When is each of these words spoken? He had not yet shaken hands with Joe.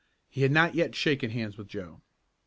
He 0.31 0.41
had 0.41 0.51
not 0.51 0.73
yet 0.73 0.95
shaken 0.95 1.29
hands 1.29 1.59
with 1.59 1.67
Joe. 1.67 2.01